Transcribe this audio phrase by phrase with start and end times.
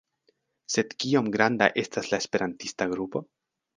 [0.75, 3.23] Sed kiom granda estas la esperantista grupo?